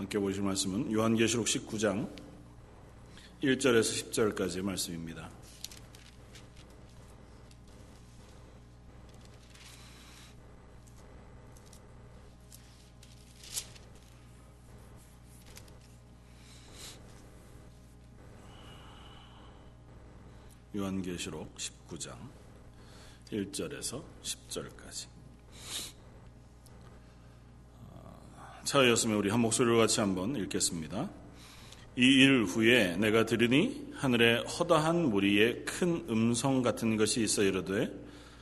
[0.00, 2.10] 함께 보실 말씀은 요한계시록 19장
[3.42, 5.28] 1절에서 10절까지의 말씀입니다.
[20.74, 22.16] 요한계시록 19장
[23.30, 25.08] 1절에서 10절까지.
[28.70, 31.10] 차였으면 우리 한 목소리로 같이 한번 읽겠습니다.
[31.96, 37.90] 이 일 후에 내가 들으니 하늘에 허다한 무리의 큰 음성 같은 것이 있어 이르되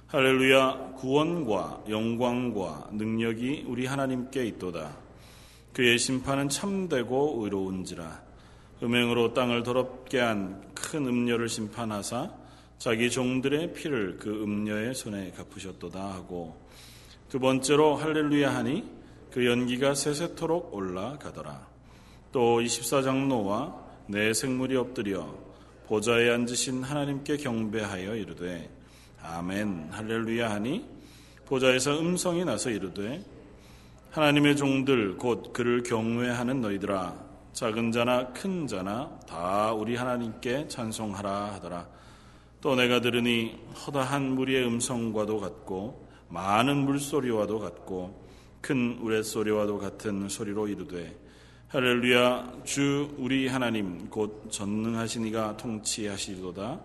[0.09, 4.99] 할렐루야 구원과 영광과 능력이 우리 하나님께 있도다.
[5.73, 8.21] 그의 심판은 참되고 의로운지라
[8.83, 12.31] 음행으로 땅을 더럽게 한 큰 음녀를 심판하사
[12.77, 16.61] 자기 종들의 피를 그 음녀의 손에 갚으셨도다 하고
[17.31, 18.98] 두 번째로 할렐루야 하니
[19.31, 21.67] 그 연기가 세세토록 올라가더라.
[22.33, 23.75] 또 24장로와
[24.07, 25.27] 내 생물이 엎드려
[25.87, 28.71] 보좌에 앉으신 하나님께 경배하여 이르되
[29.23, 30.85] 아멘 할렐루야 하니
[31.47, 33.23] 보좌에서 음성이 나서 이르되
[34.11, 41.89] 하나님의 종들 곧 그를 경외하는 너희들아 작은 자나 큰 자나 다 우리 하나님께 찬송하라 하더라
[42.61, 48.28] 또 내가 들으니 허다한 무리의 음성과도 같고 많은 물소리와도 같고
[48.61, 51.17] 큰 우레소리와도 같은 소리로 이르되
[51.69, 56.81] 할렐루야 주 우리 하나님 곧 전능하시니가 통치하시도다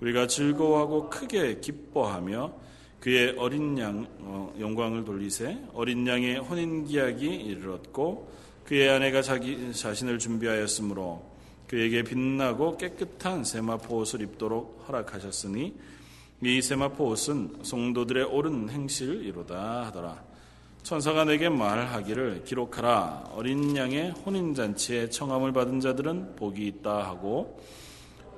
[0.00, 2.52] 우리가 즐거워하고 크게 기뻐하며
[3.00, 8.30] 그의 어린 양 어, 영광을 돌리세 어린 양의 혼인 기약이 이르렀고
[8.64, 11.32] 그의 아내가 자기 자신을 준비하였으므로
[11.68, 15.74] 그에게 빛나고 깨끗한 세마포 옷을 입도록 허락하셨으니
[16.42, 20.31] 이 세마포 옷은 성도들의 옳은 행실이로다 하더라.
[20.82, 23.30] 천사가 내게 말하기를 기록하라.
[23.36, 27.60] 어린 양의 혼인 잔치에 청함을 받은 자들은 복이 있다 하고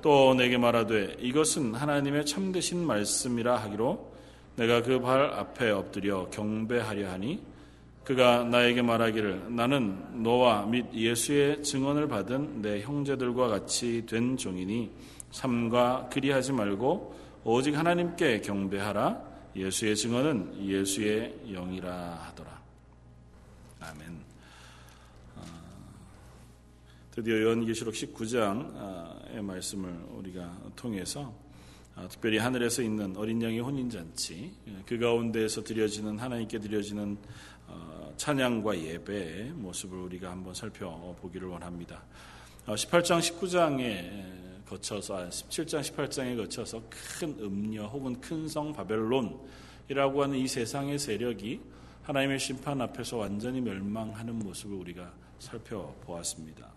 [0.03, 4.13] 또 내게 말하되 이것은 하나님의 참되신 말씀이라 하기로
[4.57, 7.41] 내가 그 발 앞에 엎드려 경배하려 하니
[8.03, 14.91] 그가 나에게 말하기를 나는 너와 및 예수의 증언을 받은 내 형제들과 같이 된 종이니
[15.31, 22.61] 삼가 그리하지 말고 오직 하나님께 경배하라 예수의 증언은 예수의 영이라 하더라.
[23.79, 24.19] 아멘.
[25.37, 25.41] 아,
[27.11, 31.33] 드디어 요한계시록 19장의 말씀을 우리가 통해서
[31.95, 34.51] 아, 특별히 하늘에서 있는 어린 양의 혼인잔치
[34.85, 37.17] 그 가운데에서 드려지는 하나님께 드려지는
[37.67, 42.03] 어, 찬양과 예배의 모습을 우리가 한번 살펴보기를 원합니다.
[42.67, 50.47] 18장, 어, 19장에 거쳐서 17장, 18장에 거쳐서 큰 음녀 혹은 큰 성 바벨론이라고 하는 이
[50.47, 51.61] 세상의 세력이
[52.03, 56.69] 하나님의 심판 앞에서 완전히 멸망하는 모습을 우리가 살펴보았습니다.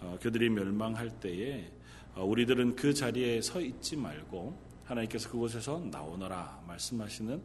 [0.00, 1.70] 어, 그들이 멸망할 때에
[2.16, 7.42] 우리들은 그 자리에 서 있지 말고 하나님께서 그곳에서 나오너라 말씀하시는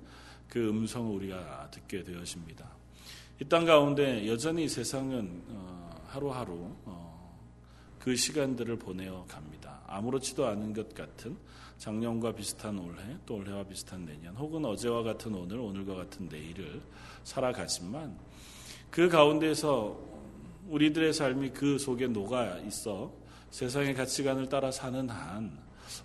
[0.47, 2.69] 그 음성을 우리가 듣게 되었습니다.
[3.41, 7.39] 이 땅 가운데 여전히 세상은 어, 하루하루 어,
[7.99, 9.68] 그 시간들을 보내어 갑니다.
[9.89, 11.37] 아무렇지도 않은 것 같은
[11.77, 16.81] 작년과 비슷한 올해, 또 올해와 비슷한 내년, 혹은 어제와 같은 오늘, 오늘과 같은 내일을
[17.23, 18.17] 살아가지만
[18.89, 19.97] 그 가운데서
[20.67, 23.11] 우리들의 삶이 그 속에 녹아 있어
[23.49, 25.57] 세상의 가치관을 따라 사는 한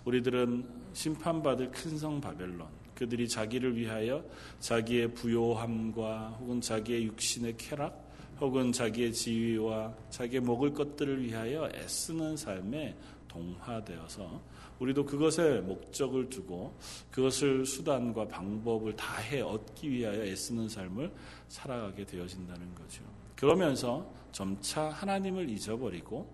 [0.05, 4.23] 우리들은 심판받을 큰 성 바벨론, 그들이 자기를 위하여
[4.59, 8.05] 자기의 부요함과 혹은 자기의 육신의 쾌락
[8.39, 12.95] 혹은 자기의 지위와 자기의 먹을 것들을 위하여 애쓰는 삶에
[13.35, 14.41] 동화되어서
[14.79, 16.77] 우리도 그것에 목적을 두고
[17.11, 21.11] 그것을 수단과 방법을 다해 얻기 위하여 애쓰는 삶을
[21.47, 23.03] 살아가게 되어진다는 거죠.
[23.35, 26.33] 그러면서 점차 하나님을 잊어버리고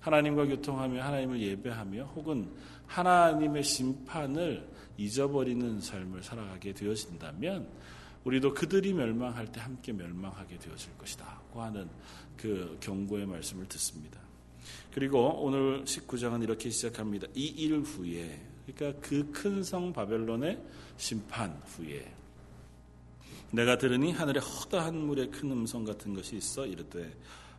[0.00, 2.50] 하나님과 교통하며 하나님을 예배하며 혹은
[2.86, 7.68] 하나님의 심판을 잊어버리는 삶을 살아가게 되어진다면
[8.24, 11.40] 우리도 그들이 멸망할 때 함께 멸망하게 되어질 것이다.
[11.52, 11.88] 고 하는
[12.36, 14.20] 그 경고의 말씀을 듣습니다.
[14.92, 17.26] 그리고 오늘 19장은 이렇게 시작합니다.
[17.34, 20.60] 이 일 후에 그러니까 그 큰 성 바벨론의
[20.96, 22.12] 심판 후에
[23.52, 27.12] 내가 들으니 하늘에 허다한 물의 큰 음성 같은 것이 있어 이르되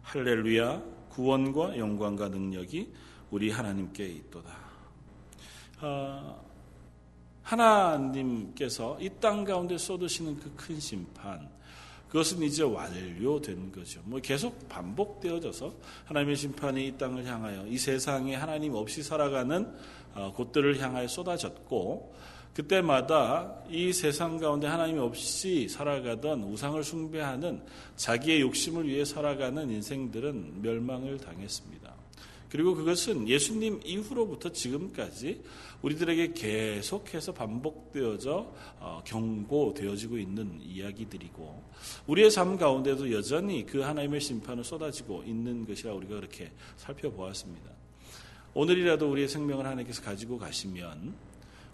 [0.03, 2.93] 할렐루야 구원과 영광과 능력이
[3.31, 4.57] 우리 하나님께 있도다.
[5.79, 6.35] 아,
[7.43, 11.49] 하나님께서 이 땅 가운데 쏟으시는 그 큰 심판,
[12.11, 14.01] 그것은 이제 완료된 거죠.
[14.03, 15.73] 뭐 계속 반복되어져서
[16.03, 19.73] 하나님의 심판이 이 땅을 향하여 이 세상에 하나님 없이 살아가는
[20.13, 22.13] 어, 곳들을 향하여 쏟아졌고
[22.53, 27.61] 그때마다 이 세상 가운데 하나님이 없이 살아가던 우상을 숭배하는
[27.95, 31.95] 자기의 욕심을 위해 살아가는 인생들은 멸망을 당했습니다.
[32.49, 35.41] 그리고 그것은 예수님 이후로부터 지금까지
[35.81, 41.63] 우리들에게 계속해서 반복되어져 어, 경고되어지고 있는 이야기들이고
[42.07, 47.71] 우리의 삶 가운데도 여전히 그 하나님의 심판을 쏟아지고 있는 것이라 우리가 그렇게 살펴보았습니다.
[48.53, 51.15] 오늘이라도 우리의 생명을 하나님께서 가지고 가시면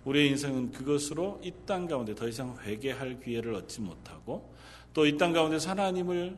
[0.06, 4.54] 우리의 인생은 그것으로 이 땅 가운데 더 이상 회개할 기회를 얻지 못하고
[4.94, 6.38] 또 이 땅 가운데서 하나님을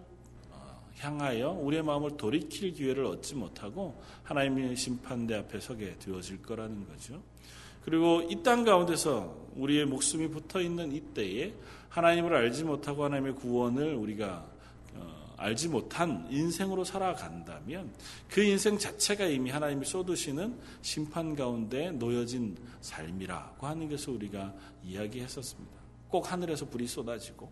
[0.98, 7.22] 향하여 우리의 마음을 돌이킬 기회를 얻지 못하고 하나님의 심판대 앞에 서게 되어질 거라는 거죠.
[7.84, 11.54] 그리고 이 땅 가운데서 우리의 목숨이 붙어 있는 이 때에
[11.90, 14.46] 하나님을 알지 못하고 하나님의 구원을 우리가
[14.96, 17.92] 어, 알지 못한 인생으로 살아간다면
[18.30, 24.54] 그 인생 자체가 이미 하나님이 쏟으시는 심판 가운데 놓여진 삶이라고 하는 것을 우리가
[24.84, 25.80] 이야기했었습니다.
[26.10, 27.52] 꼭 하늘에서 불이 쏟아지고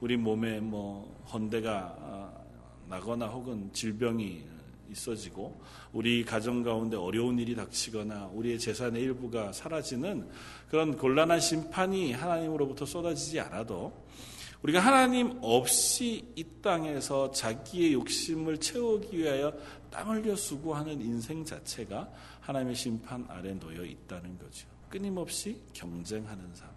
[0.00, 2.32] 우리 몸에 뭐 헌대가 아,
[2.88, 4.44] 나거나 혹은 질병이
[4.94, 5.60] 있어지고
[5.92, 10.28] 우리 가정 가운데 어려운 일이 닥치거나 우리의 재산의 일부가 사라지는
[10.70, 13.92] 그런 곤란한 심판이 하나님으로부터 쏟아지지 않아도
[14.62, 19.52] 우리가 하나님 없이 이 땅에서 자기의 욕심을 채우기 위하여
[19.90, 24.66] 땀 흘려 수고하는 인생 자체가 하나님의 심판 아래 놓여 있다는 거죠.
[24.88, 26.73] 끊임없이 경쟁하는 삶.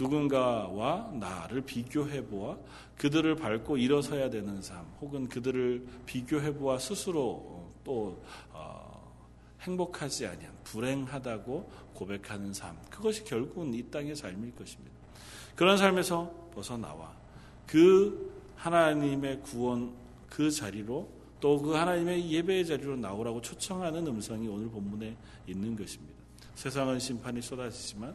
[0.00, 2.56] 누군가와 나를 비교해 보아
[2.96, 9.14] 그들을 밟고 일어서야 되는 삶, 혹은 그들을 비교해 보아 스스로 또 어,
[9.60, 14.90] 행복하지 아니한 불행하다고 고백하는 삶, 그것이 결국은 이 땅의 삶일 것입니다.
[15.54, 17.12] 그런 삶에서 벗어나와
[17.66, 19.92] 그 하나님의 구원
[20.28, 26.20] 그 자리로 또 그 하나님의 예배의 자리로 나오라고 초청하는 음성이 오늘 본문에 있는 것입니다.
[26.54, 28.14] 세상은 심판이 쏟아지지만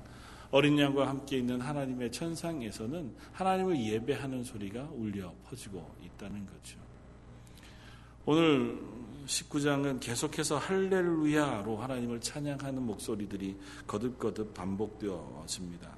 [0.56, 6.80] 어린 양과 함께 있는 하나님의 천상에서는 하나님을 예배하는 소리가 울려 퍼지고 있다는 거죠.
[8.25, 8.80] 오늘
[9.25, 15.94] 19장은 계속해서 할렐루야로 하나님을 찬양하는 목소리들이 거듭거듭 반복되어집니다.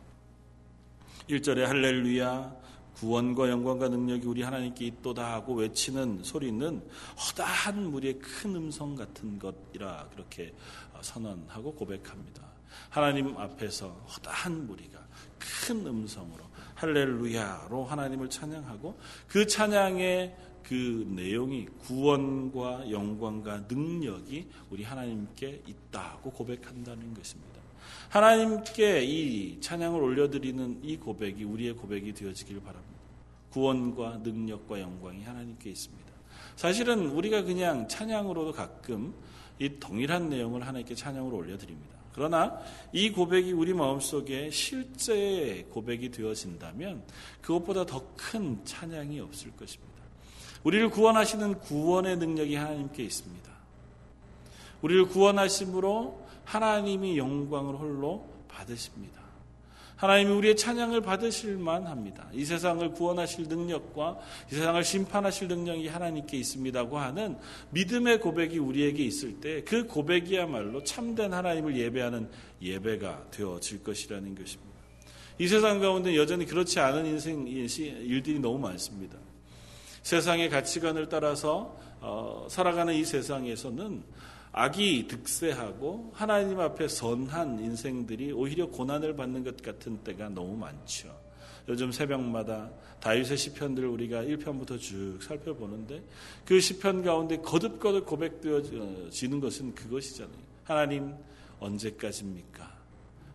[1.30, 2.56] 1절에 할렐루야
[2.96, 6.82] 구원과 영광과 능력이 우리 하나님께 있도다 하고 외치는 소리는
[7.16, 10.52] 허다한 무리의 큰 음성 같은 것이라 그렇게
[11.00, 12.57] 선언하고 고백합니다.
[12.90, 15.00] 하나님 앞에서 허다한 무리가
[15.40, 16.44] 큰 음성으로
[16.76, 18.98] 할렐루야로 하나님을 찬양하고
[19.28, 27.58] 그 찬양의 그 내용이 구원과 영광과 능력이 우리 하나님께 있다고 고백한다는 것입니다.
[28.10, 32.98] 하나님께 이 찬양을 올려드리는 이 고백이 우리의 고백이 되어지길 바랍니다.
[33.52, 36.08] 구원과 능력과 영광이 하나님께 있습니다.
[36.56, 39.14] 사실은 우리가 그냥 찬양으로도 가끔
[39.60, 41.97] 이 동일한 내용을 하나님께 찬양으로 올려드립니다.
[42.18, 42.60] 그러나
[42.92, 47.04] 이 고백이 우리 마음속에 실제 고백이 되어진다면
[47.42, 49.94] 그것보다 더 큰 찬양이 없을 것입니다.
[50.64, 53.52] 우리를 구원하시는 구원의 능력이 하나님께 있습니다.
[54.82, 59.17] 우리를 구원하심으로 하나님이 영광을 홀로 받으십니다.
[59.98, 62.30] 하나님이 우리의 찬양을 받으실 만 합니다.
[62.32, 64.18] 이 세상을 구원하실 능력과
[64.52, 67.38] 이 세상을 심판하실 능력이 하나님께 있습니다고 하는
[67.72, 72.30] 믿음의 고백이 우리에게 있을 때 그 고백이야말로 참된 하나님을 예배하는
[72.62, 74.78] 예배가 되어질 것이라는 것입니다.
[75.40, 79.18] 이 세상 가운데 여전히 그렇지 않은 인생 일들이 너무 많습니다.
[80.04, 84.04] 세상의 가치관을 따라서 어, 살아가는 이 세상에서는
[84.58, 91.16] 악이 득세하고 하나님 앞에 선한 인생들이 오히려 고난을 받는 것 같은 때가 너무 많죠.
[91.70, 96.02] 요즘 새벽마다 다윗의 시편들을 우리가 1편부터 쭉 살펴보는데
[96.44, 100.40] 그 시편 가운데 거듭거듭 고백되어지는 것은 그것이잖아요.
[100.64, 101.14] 하나님
[101.60, 102.78] 언제까지입니까?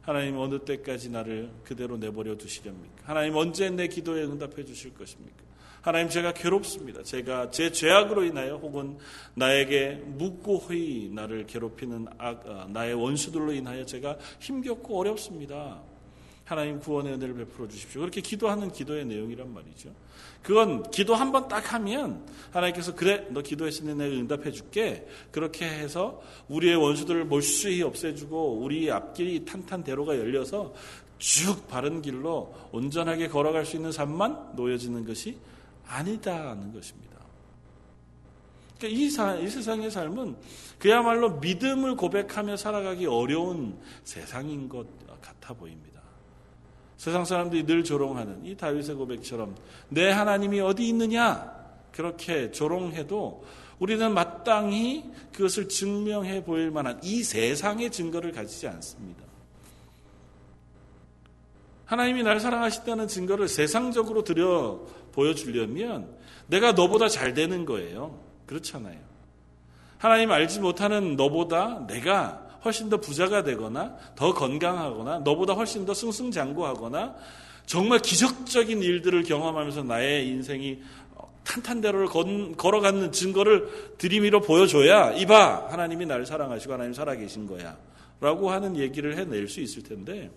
[0.01, 3.05] 하나님 어느 때까지 나를 그대로 내버려 두시렵니까?
[3.05, 5.52] 하나님 언제 내 기도에 응답해 주실 것입니까?
[5.83, 7.03] 하나님 제가 괴롭습니다.
[7.03, 8.97] 제가 제 죄악으로 인하여 혹은
[9.35, 15.83] 나에게 묵고히 나를 괴롭히는 악, 아, 나의 원수들로 인하여 제가 힘겹고 어렵습니다.
[16.45, 18.01] 하나님 구원의 은혜를 베풀어 주십시오.
[18.01, 19.91] 그렇게 기도하는 기도의 내용이란 말이죠.
[20.43, 25.07] 그건 기도 한 번 딱 하면 하나님께서 그래 너 기도했으니 내가 응답해 줄게.
[25.33, 30.75] 그렇게 해서 우리의 원수들을 몰수히 없애주고 우리 앞길이 탄탄대로가 열려서
[31.19, 35.39] 쭉 바른 길로 온전하게 걸어갈 수 있는 삶만 놓여지는 것이
[35.87, 37.13] 아니다는 것입니다.
[38.79, 40.37] 그러니까 이, 사, 이 세상의 삶은
[40.79, 44.87] 그야말로 믿음을 고백하며 살아가기 어려운 세상인 것
[45.21, 46.01] 같아 보입니다.
[46.97, 49.57] 세상 사람들이 늘 조롱하는 이 다윗의 고백처럼
[49.89, 51.53] 내 하나님이 어디 있느냐
[51.93, 53.45] 그렇게 조롱해도
[53.79, 59.23] 우리는 마땅히 그것을 증명해 보일 만한 이 세상의 증거를 가지지 않습니다.
[61.87, 66.09] 하나님이 날 사랑하신다는 증거를 세상적으로 들여 보여주려면
[66.47, 68.19] 내가 너보다 잘 되는 거예요.
[68.47, 68.99] 그렇잖아요.
[69.99, 77.15] 하나님 알지 못하는 너보다 내가 훨씬 더 부자가 되거나 더 건강하거나 너보다 훨씬 더 승승장구하거나
[77.67, 80.81] 정말 기적적인 일들을 경험하면서 나의 인생이
[81.45, 82.09] 탄탄대로를
[82.57, 87.77] 걸어가는 증거를 들이밀어 보여줘야 이봐 하나님이 나를 사랑하시고 하나님 살아계신 거야
[88.21, 90.31] 라고 하는 얘기를 해낼 수 있을 텐데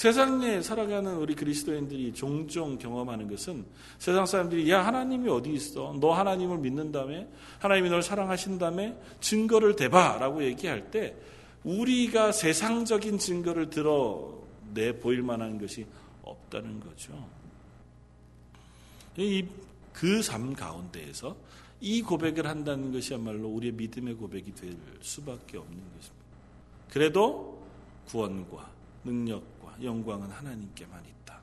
[0.00, 3.66] 세상에 살아가는 우리 그리스도인들이 종종 경험하는 것은
[3.98, 7.26] 세상 사람들이 야 하나님이 어디 있어 너 하나님을 믿는다며
[7.58, 11.14] 하나님이 널 사랑하신다며 증거를 대봐라고 얘기할 때
[11.64, 15.84] 우리가 세상적인 증거를 들어내 보일 만한 것이
[16.22, 17.12] 없다는 거죠.
[19.92, 21.36] 그 삶 가운데에서
[21.82, 26.24] 이 고백을 한다는 것이야말로 우리의 믿음의 고백이 될 수밖에 없는 것입니다.
[26.88, 27.62] 그래도
[28.06, 28.70] 구원과
[29.04, 29.49] 능력과
[29.82, 31.40] 영광은 하나님께만 있다.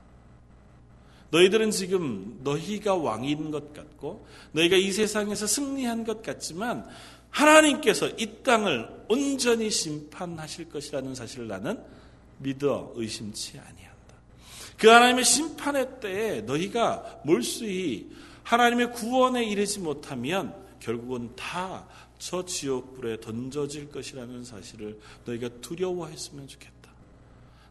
[1.30, 6.88] 너희들은 지금 너희가 왕인 것 같고 너희가 이 세상에서 승리한 것 같지만
[7.30, 11.82] 하나님께서 이 땅을 온전히 심판하실 것이라는 사실을 나는
[12.38, 14.14] 믿어 의심치 아니한다.
[14.78, 18.10] 그 하나님의 심판의 때에 너희가 몰수히
[18.44, 21.86] 하나님의 구원에 이르지 못하면 결국은 다
[22.18, 26.77] 저 지옥불에 던져질 것이라는 사실을 너희가 두려워했으면 좋겠다.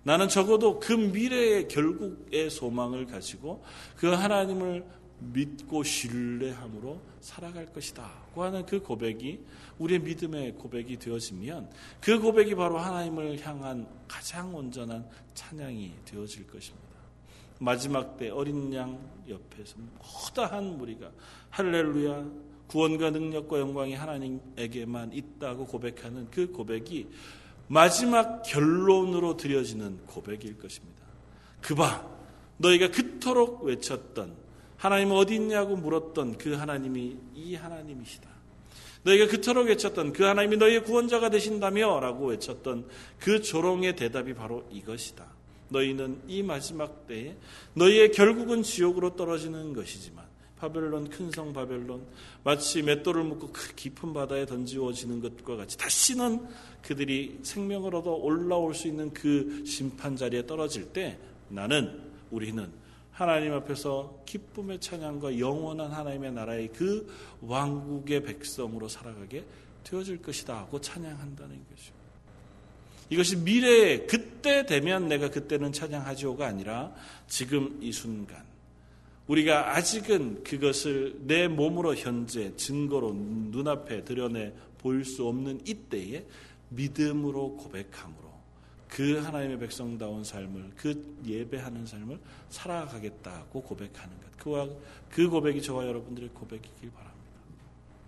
[0.04, 3.64] 나는 적어도 그 미래의 결국의 소망을 가지고
[3.96, 4.86] 그 하나님을
[5.20, 8.10] 믿고 신뢰함으로 살아갈 것이다.
[8.34, 9.40] 고 하는 그 고백이
[9.80, 16.88] 우리의 믿음의 고백이 되어지면 그 고백이 바로 하나님을 향한 가장 온전한 찬양이 되어질 것입니다.
[17.60, 21.12] 마지막 때 어린 양 옆에서 허다한 무리가
[21.50, 22.26] 할렐루야
[22.68, 27.08] 구원과 능력과 영광이 하나님에게만 있다고 고백하는 그 고백이
[27.68, 31.04] 마지막 결론으로 드려지는 고백일 것입니다.
[31.62, 32.08] 그바
[32.58, 34.36] 너희가 그토록 외쳤던
[34.78, 38.30] 하나님 어디 있냐고 물었던 그 하나님이 이 하나님이시다.
[39.04, 42.88] 너희가 그토록 외쳤던 그 하나님이 너희의 구원자가 되신다며 라고 외쳤던
[43.20, 45.26] 그 조롱의 대답이 바로 이것이다.
[45.70, 47.36] 너희는 이 마지막 때에
[47.74, 50.27] 너희의 결국은 지옥으로 떨어지는 것이지만
[50.60, 52.02] 바벨론 큰 성 바벨론
[52.44, 56.48] 마치 맷돌을 묶고 그 깊은 바다에 던지워지는 것과 같이 다시는
[56.82, 61.18] 그들이 생명을 얻어 올라올 수 있는 그 심판 자리에 떨어질 때
[61.50, 62.70] 나는 우리는
[63.12, 67.12] 하나님 앞에서 기쁨의 찬양과 영원한 하나님의 나라의 그
[67.42, 69.44] 왕국의 백성으로 살아가게
[69.84, 71.94] 되어질 것이다 하고 찬양한다는 것이죠.
[73.10, 76.94] 이것이 미래에 그때 되면 내가 그때는 찬양하지오가 아니라
[77.28, 78.47] 지금 이 순간
[79.28, 86.26] 우리가 아직은 그것을 내 몸으로 현재 증거로 눈앞에 드러내 보일 수 없는 이때에
[86.70, 88.28] 믿음으로 고백함으로
[88.88, 92.20] 그 하나님의 백성다운 삶을 그 예배하는 삶을
[92.50, 94.38] 살아가겠다고 고백하는 것.
[94.38, 94.68] 그와
[95.10, 97.18] 그 고백이 저와 여러분들의 고백이길 바랍니다.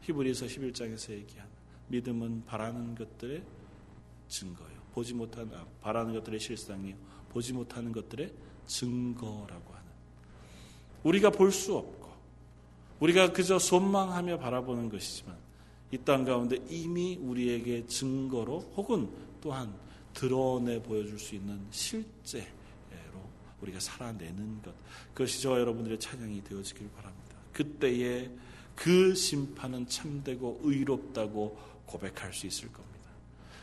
[0.03, 1.47] 히브리서 11장에서 얘기한
[1.89, 3.43] 믿음은 바라는 것들의
[4.29, 4.79] 증거요.
[4.93, 6.95] 보지 못한 아, 바라는 것들의 실상이요.
[7.29, 8.31] 보지 못하는 것들의
[8.67, 9.78] 증거라고 하는.
[11.03, 12.09] 우리가 볼 수 없고
[12.99, 15.35] 우리가 그저 손망하며 바라보는 것이지만
[15.91, 19.09] 이 땅 가운데 이미 우리에게 증거로 혹은
[19.41, 19.73] 또한
[20.13, 22.45] 드러내 보여줄 수 있는 실제로
[23.61, 24.73] 우리가 살아내는 것
[25.13, 27.35] 그것이 저와 여러분들의 찬양이 되어지길 바랍니다.
[27.53, 28.29] 그때에
[28.75, 32.89] 그 심판은 참되고 의롭다고 고백할 수 있을 겁니다.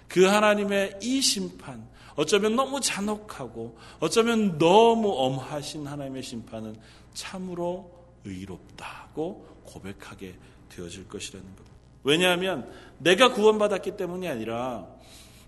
[0.08, 6.76] 그 하나님의 이 심판, 어쩌면 너무 잔혹하고 어쩌면 너무 엄하신 하나님의 심판은
[7.16, 7.90] 참으로
[8.24, 10.34] 의롭다고 고백하게
[10.68, 11.64] 되어질 것이라는 것.
[12.04, 14.86] 왜냐하면 내가 구원받았기 때문이 아니라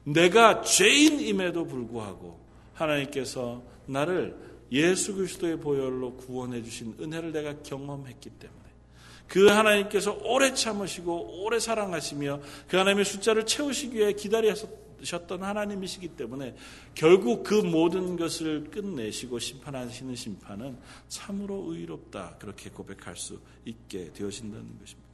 [0.02, 2.40] 내가 죄인임에도 불구하고
[2.74, 4.36] 하나님께서 나를
[4.72, 8.58] 예수 그리스도의 보혈로 구원해 주신 은혜를 내가 경험했기 때문에
[9.26, 14.87] 그 하나님께서 오래 참으시고 오래 사랑하시며 그 하나님의 숫자를 채우시기 위해 기다리셨
[15.26, 16.56] 던 하나님이시기 때문에
[16.94, 20.78] 결국 그 모든 것을 끝내시고 심판하시는 심판은
[21.08, 25.08] 참으로 의롭다 그렇게 고백할 수 있게 되어진다는 것입니다.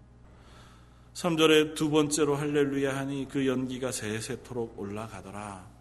[1.14, 5.73] 3절에 두 번째로 할렐루야 하니 그 연기가 세세토록 올라가더라.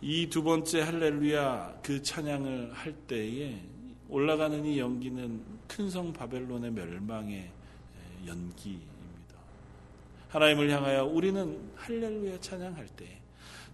[0.00, 3.60] 이 두 번째 할렐루야 그 찬양을 할 때에
[4.08, 7.50] 올라가는 이 연기는 큰 성 바벨론의 멸망의
[8.26, 8.97] 연기입니다.
[10.28, 13.18] 하나님을 향하여 우리는 할렐루야 찬양할 때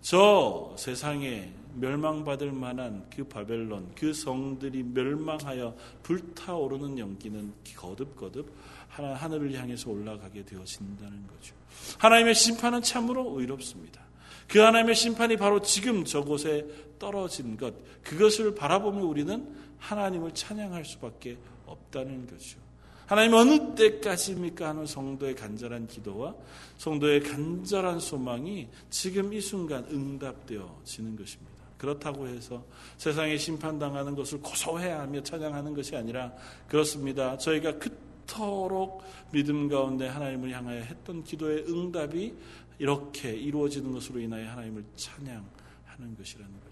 [0.04, 8.52] 저 세상에 멸망받을 만한 그 바벨론, 그 성들이 멸망하여 불타오르는 연기는 거듭거듭
[8.90, 11.54] 하늘을 향해서 올라가게 되어진다는 거죠.
[11.98, 14.02] 하나님의 심판은 참으로 의롭습니다.
[14.46, 16.66] 그 하나님의 심판이 바로 지금 저곳에
[16.98, 22.63] 떨어진 것, 그것을 바라보며 우리는 하나님을 찬양할 수밖에 없다는 거죠.
[23.06, 26.34] 하나님 어느 때까지입니까 하는 성도의 간절한 기도와
[26.78, 31.52] 성도의 간절한 소망이 지금 이 순간 응답되어지는 것입니다.
[31.76, 32.64] 그렇다고 해서
[32.96, 36.32] 세상에 심판당하는 것을 고소해하며 찬양하는 것이 아니라
[36.66, 37.36] 그렇습니다.
[37.36, 42.34] 저희가 그토록 믿음 가운데 하나님을 향하여 했던 기도의 응답이
[42.78, 46.63] 이렇게 이루어지는 것으로 인하여 하나님을 찬양하는 것이라는.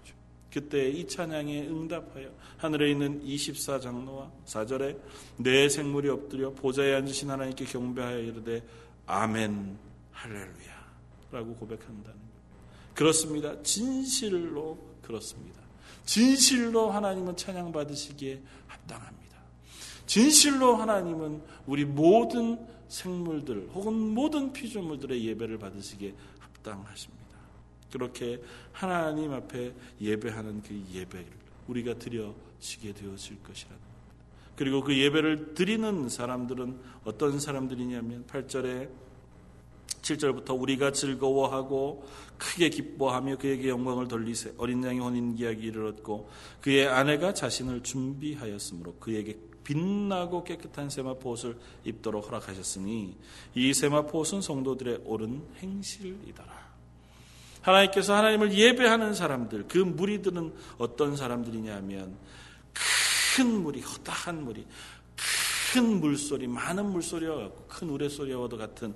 [0.52, 2.28] 그때 이 찬양에 응답하여
[2.58, 4.98] 하늘에 있는 24장로와 4절에
[5.38, 8.62] 내 생물이 엎드려 보좌에 앉으신 하나님께 경배하여 이르되
[9.06, 9.78] 아멘
[10.12, 10.82] 할렐루야
[11.32, 12.20] 라고 고백한다는.
[12.94, 13.60] 그렇습니다.
[13.62, 15.60] 진실로 그렇습니다.
[16.04, 19.38] 진실로 하나님은 찬양 받으시기에 합당합니다.
[20.06, 27.21] 진실로 하나님은 우리 모든 생물들 혹은 모든 피조물들의 예배를 받으시기에 합당하십니다.
[27.92, 31.26] 그렇게 하나님 앞에 예배하는 그 예배를
[31.68, 33.92] 우리가 드려지게 되어질 것이라는 겁니다.
[34.56, 38.88] 그리고 그 예배를 드리는 사람들은 어떤 사람들이냐면 8절에
[40.02, 42.04] 7절부터 우리가 즐거워하고
[42.36, 46.28] 크게 기뻐하며 그에게 영광을 돌리세 어린 양의 혼인 이야기를 얻고
[46.60, 53.16] 그의 아내가 자신을 준비하였으므로 그에게 빛나고 깨끗한 세마포 옷을 입도록 허락하셨으니
[53.54, 56.61] 이 세마포 옷은 성도들의 옳은 행실이더라.
[57.62, 62.16] 하나님께서 하나님을 예배하는 사람들, 그 무리들은 어떤 사람들이냐면
[63.36, 64.66] 큰 무리, 허다한 무리,
[65.72, 68.94] 큰 물소리, 많은 물소리와 같고 큰 우레소리와도 같은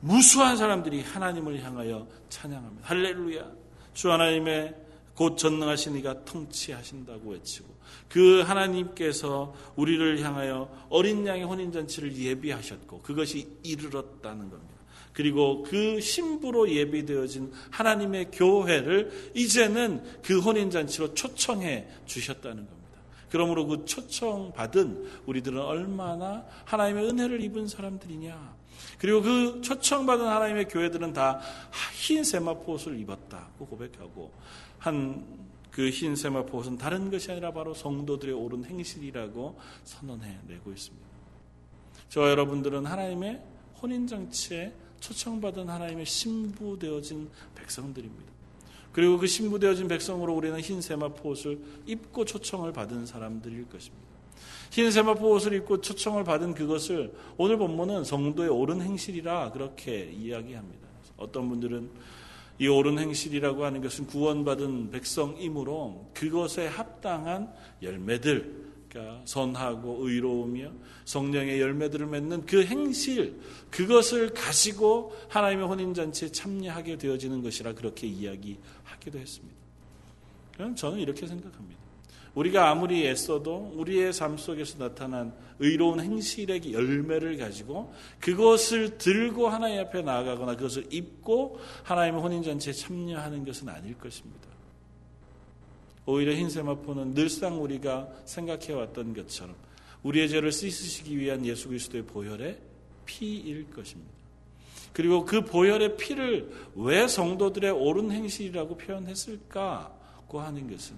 [0.00, 2.86] 무수한 사람들이 하나님을 향하여 찬양합니다.
[2.86, 3.50] 할렐루야.
[3.94, 4.74] 주 하나님의
[5.14, 7.74] 곧 전능하신 이가 통치하신다고 외치고
[8.08, 14.73] 그 하나님께서 우리를 향하여 어린 양의 혼인잔치를 예비하셨고 그것이 이르렀다는 겁니다.
[15.14, 22.84] 그리고 그 신부로 예비되어진 하나님의 교회를 이제는 그 혼인잔치로 초청해 주셨다는 겁니다.
[23.30, 28.56] 그러므로 그 초청받은 우리들은 얼마나 하나님의 은혜를 입은 사람들이냐.
[28.98, 31.40] 그리고 그 초청받은 하나님의 교회들은 다
[31.94, 34.32] 흰 세마포 옷을 입었다고 고백하고
[34.78, 41.04] 한 그 흰 세마포 옷은 다른 것이 아니라 바로 성도들의 옳은 행실이라고 선언해 내고 있습니다.
[42.10, 43.42] 저와 여러분들은 하나님의
[43.82, 44.72] 혼인장치에
[45.04, 48.32] 초청받은 하나님의 신부 되어진 백성들입니다.
[48.90, 54.04] 그리고 그 신부 되어진 백성으로 우리는 흰 세마포 옷을 입고 초청을 받은 사람들일 것입니다.
[54.70, 60.88] 흰 세마포 옷을 입고 초청을 받은 그것을 오늘 본문은 성도의 옳은 행실이라 그렇게 이야기합니다.
[61.18, 61.90] 어떤 분들은
[62.60, 68.63] 이 옳은 행실이라고 하는 것은 구원받은 백성이므로 그것에 합당한 열매들,
[68.94, 70.70] 그러니까 선하고 의로우며
[71.04, 79.56] 성령의 열매들을 맺는 그 행실, 그것을 가지고 하나님의 혼인잔치에 참여하게 되어지는 것이라 그렇게 이야기하기도 했습니다.
[80.76, 81.82] 저는 이렇게 생각합니다.
[82.36, 90.02] 우리가 아무리 애써도 우리의 삶 속에서 나타난 의로운 행실의 열매를 가지고 그것을 들고 하나님 앞에
[90.02, 94.53] 나아가거나 그것을 입고 하나님의 혼인잔치에 참여하는 것은 아닐 것입니다.
[96.06, 99.54] 오히려 흰 세마포는 늘상 우리가 생각해왔던 것처럼
[100.02, 102.58] 우리의 죄를 씻으시기 위한 예수 그리스도의 보혈의
[103.06, 104.12] 피일 것입니다.
[104.92, 110.96] 그리고 그 보혈의 피를 왜 성도들의 옳은 행실이라고 표현했을까고 하는 것은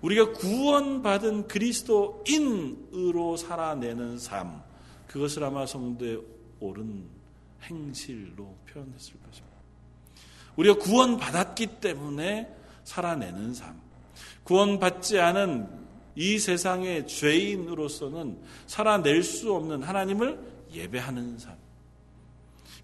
[0.00, 4.62] 우리가 구원받은 그리스도인으로 살아내는 삶,
[5.06, 6.20] 그것을 아마 성도의
[6.60, 7.04] 옳은
[7.62, 9.54] 행실로 표현했을 것입니다.
[10.56, 13.80] 우리가 구원받았기 때문에 살아내는 삶,
[14.44, 15.68] 구원받지 않은
[16.16, 20.38] 이 세상의 죄인으로서는 살아낼 수 없는 하나님을
[20.72, 21.56] 예배하는 삶,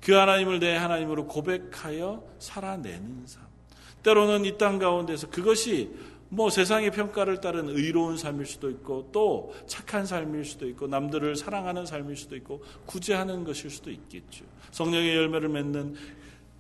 [0.01, 3.45] 그 하나님을 내 하나님으로 고백하여 살아내는 삶.
[4.03, 5.90] 때로는 이 땅 가운데서 그것이
[6.31, 11.85] 뭐 세상의 평가를 따른 의로운 삶일 수도 있고 또 착한 삶일 수도 있고 남들을 사랑하는
[11.87, 14.45] 삶일 수도 있고 구제하는 것일 수도 있겠죠.
[14.71, 15.97] 성령의 열매를 맺는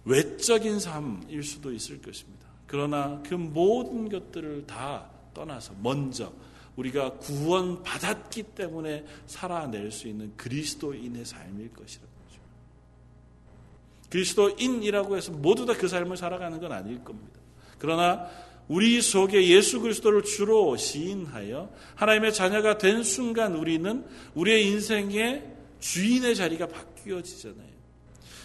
[0.04, 2.49] 외적인 삶일 수도 있을 것입니다.
[2.70, 6.32] 그러나 그 모든 것들을 다 떠나서 먼저
[6.76, 12.40] 우리가 구원 받았기 때문에 살아낼 수 있는 그리스도인의 삶일 것이라는 거죠.
[14.08, 17.40] 그리스도인이라고 해서 모두 다 그 삶을 살아가는 건 아닐 겁니다.
[17.80, 18.28] 그러나
[18.68, 24.06] 우리 속에 예수 그리스도를 주로 시인하여 하나님의 자녀가 된 순간 우리는
[24.36, 27.79] 우리의 인생의 주인의 자리가 바뀌어지잖아요.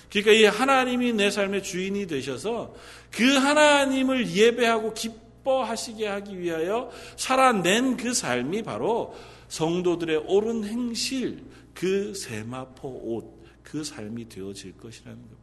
[0.09, 2.73] 그러니까 이 하나님이 내 삶의 주인이 되셔서
[3.11, 9.15] 그 하나님을 예배하고 기뻐하시게 하기 위하여 살아낸 그 삶이 바로
[9.47, 15.35] 성도들의 옳은 행실, 그 세마포 옷, 그 삶이 되어질 것이라는 겁니다.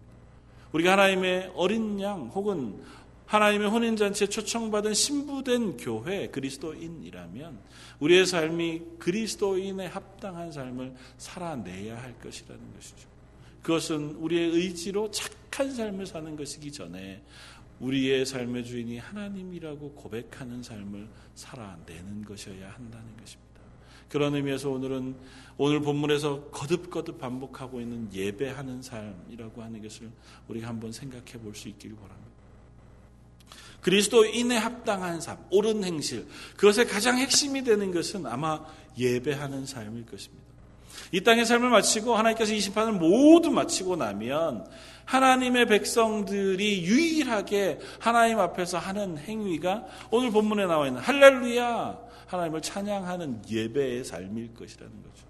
[0.73, 2.81] 우리가 하나님의 어린 양 혹은
[3.27, 7.59] 하나님의 혼인잔치에 초청받은 신부된 교회 그리스도인이라면
[8.01, 13.12] 우리의 삶이 그리스도인에 합당한 삶을 살아내야 할 것이라는 것이죠.
[13.63, 17.23] 그것은 우리의 의지로 착한 삶을 사는 것이기 전에
[17.81, 23.43] 우리의 삶의 주인이 하나님이라고 고백하는 삶을 살아내는 것이어야 한다는 것입니다.
[24.09, 25.17] 그런 의미에서 오늘은
[25.57, 30.11] 오늘 본문에서 거듭거듭 반복하고 있는 예배하는 삶이라고 하는 것을
[30.49, 32.31] 우리가 한번 생각해 볼 수 있기를 바랍니다.
[33.81, 38.65] 그리스도인에 합당한 삶, 옳은 행실, 그것의 가장 핵심이 되는 것은 아마
[38.97, 40.42] 예배하는 삶일 것입니다.
[41.13, 44.67] 이 땅의 삶을 마치고 하나님께서 이 심판을 모두 마치고 나면
[45.05, 54.05] 하나님의 백성들이 유일하게 하나님 앞에서 하는 행위가 오늘 본문에 나와 있는 할렐루야 하나님을 찬양하는 예배의
[54.05, 55.27] 삶일 것이라는 거죠.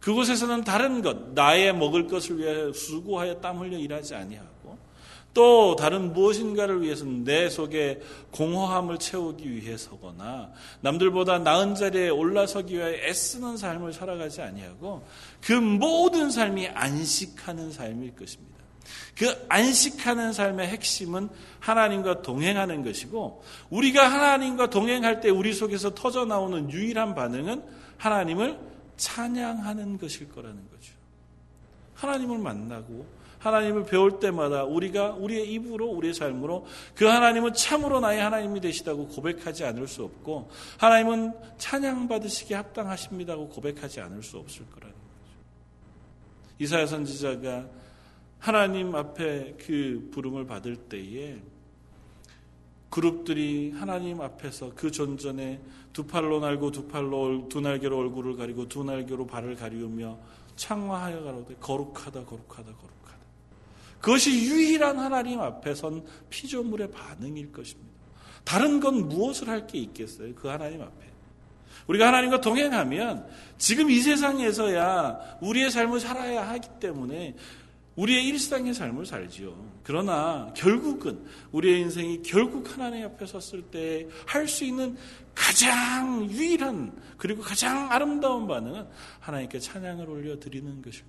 [0.00, 4.55] 그곳에서는 다른 것, 나의 먹을 것을 위해 수고하여 땀 흘려 일하지 아니하고
[5.36, 13.58] 또 다른 무엇인가를 위해서는 내 속에 공허함을 채우기 위해서거나 남들보다 나은 자리에 올라서기 위해 애쓰는
[13.58, 15.06] 삶을 살아가지 아니하고
[15.42, 18.56] 그 모든 삶이 안식하는 삶일 것입니다.
[19.14, 21.28] 그 안식하는 삶의 핵심은
[21.60, 27.62] 하나님과 동행하는 것이고 우리가 하나님과 동행할 때 우리 속에서 터져 나오는 유일한 반응은
[27.98, 28.58] 하나님을
[28.96, 30.94] 찬양하는 것일 거라는 거죠.
[31.92, 33.15] 하나님을 만나고
[33.46, 39.64] 하나님을 배울 때마다 우리가 우리의 입으로 우리의 삶으로 그 하나님은 참으로 나의 하나님이 되시다고 고백하지
[39.64, 45.06] 않을 수 없고 하나님은 찬양 받으시기에 합당하십니다고 고백하지 않을 수 없을 거라는 거죠.
[46.58, 47.66] 이사야 선지자가
[48.38, 51.40] 하나님 앞에 그 부름을 받을 때에
[52.90, 55.60] 그룹들이 하나님 앞에서 그 존전에
[55.92, 60.18] 두 팔로 날고 두 팔로 두 날개로 얼굴을 가리고 두 날개로 발을 가리우며
[60.56, 62.95] 창화하여 가로되 거룩하다 거룩하다 거룩
[64.06, 67.90] 그것이 유일한 하나님 앞에 선 피조물의 반응일 것입니다.
[68.44, 70.32] 다른 건 무엇을 할 게 있겠어요?
[70.36, 71.06] 그 하나님 앞에.
[71.88, 73.26] 우리가 하나님과 동행하면
[73.58, 77.34] 지금 이 세상에서야 우리의 삶을 살아야 하기 때문에
[77.96, 79.72] 우리의 일상의 삶을 살지요.
[79.82, 84.96] 그러나 결국은 우리의 인생이 결국 하나님 앞에 섰을 때 할 수 있는
[85.34, 88.86] 가장 유일한 그리고 가장 아름다운 반응은
[89.18, 91.02] 하나님께 찬양을 올려 드리는 것일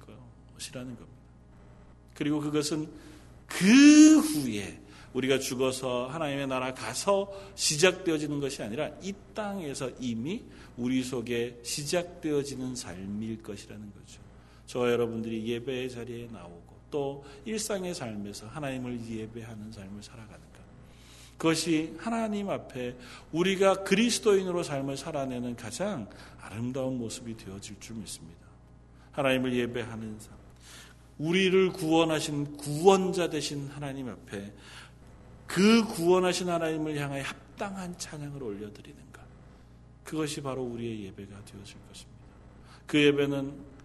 [0.56, 1.17] 것이라는 겁니다.
[2.18, 2.90] 그리고 그것은
[3.46, 4.82] 그 후에
[5.14, 10.44] 우리가 죽어서 하나님의 나라 가서 시작되어지는 것이 아니라 이 땅에서 이미
[10.76, 14.22] 우리 속에 시작되어지는 삶일 것이라는 거죠.
[14.66, 20.48] 저와 여러분들이 예배의 자리에 나오고 또 일상의 삶에서 하나님을 예배하는 삶을 살아가는 것.
[21.38, 22.96] 그것이 하나님 앞에
[23.32, 26.10] 우리가 그리스도인으로 삶을 살아내는 가장
[26.42, 28.48] 아름다운 모습이 되어질 줄 믿습니다.
[29.12, 30.37] 하나님을 예배하는 삶.
[31.18, 34.54] 우리를 구원하신 구원자 되신 하나님 앞에
[35.48, 39.22] 그 구원하신 하나님을 향하여 합당한 찬양을 올려드리는 것.
[40.04, 42.18] 그것이 바로 우리의 예배가 되어질 것입니다.
[42.86, 43.78] 그 예배는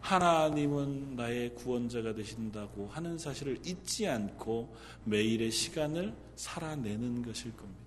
[0.00, 7.85] 하나님은 나의 구원자가 되신다고 하는 사실을 잊지 않고 매일의 시간을 살아내는 것일 겁니다.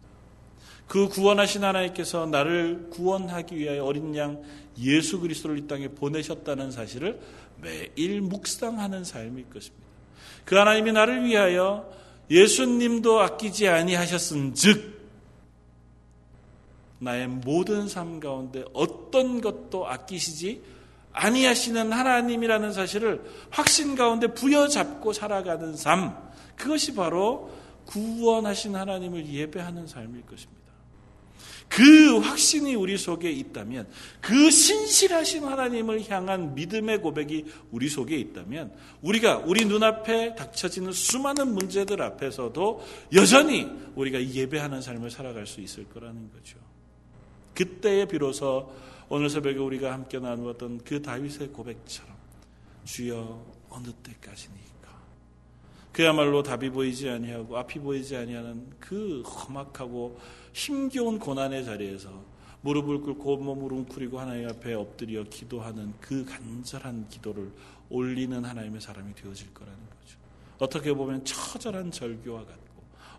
[0.90, 4.42] 그 구원하신 하나님께서 나를 구원하기 위하여 어린 양
[4.80, 7.22] 예수 그리스도를 이 땅에 보내셨다는 사실을
[7.62, 9.86] 매일 묵상하는 삶일 것입니다.
[10.46, 11.88] 그 하나님이 나를 위하여
[12.32, 15.00] 예수님도 아끼지 아니하셨은즉
[16.98, 20.64] 나의 모든 삶 가운데 어떤 것도 아끼시지
[21.14, 26.18] 아니하시는 하나님이라는 사실을 확신 가운데 부여잡고 살아가는 삶
[26.56, 27.52] 그것이 바로
[27.86, 30.59] 구원하신 하나님을 예배하는 삶일 것입니다.
[31.70, 33.88] 그 확신이 우리 속에 있다면,
[34.20, 42.02] 그 신실하신 하나님을 향한 믿음의 고백이 우리 속에 있다면, 우리가 우리 눈앞에 닥쳐지는 수많은 문제들
[42.02, 46.58] 앞에서도 여전히 우리가 예배하는 삶을 살아갈 수 있을 거라는 거죠.
[47.54, 48.74] 그때에 비로소
[49.10, 52.16] 오늘 새벽에 우리가 함께 나누었던 그 다윗의 고백처럼
[52.86, 54.70] 주여 어느 때까지니까
[55.92, 60.20] 그야말로 답이 보이지 아니하고 앞이 보이지 아니하는 그 험악하고
[60.60, 62.10] 힘겨운 고난의 자리에서
[62.62, 67.50] 무릎을 꿇고 온몸을 웅크리고 하나님 앞에 엎드려 기도하는 그 간절한 기도를
[67.90, 70.18] 올리는 하나님의 사람이 되어질 거라는 거죠.
[70.58, 72.70] 어떻게 보면 처절한 절교와 같고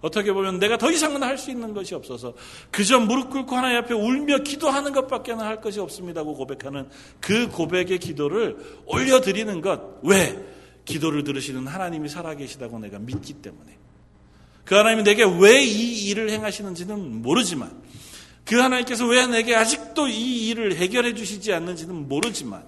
[0.03, 2.35] 어떻게 보면 내가 더 이상은 할 수 있는 것이 없어서
[2.71, 8.59] 그저 무릎 꿇고 하나님 앞에 울며 기도하는 것밖에 할 것이 없습니다고 고백하는 그 고백의 기도를
[8.85, 10.01] 올려드리는 것.
[10.03, 10.39] 왜?
[10.85, 13.79] 기도를 들으시는 하나님이 살아계시다고 내가 믿기 때문에.
[14.71, 17.73] 그 하나님이 내게 왜 이 일을 행하시는지는 모르지만
[18.45, 22.63] 그 하나님께서 왜 내게 아직도 이 일을 해결해 주시지 않는지는 모르지만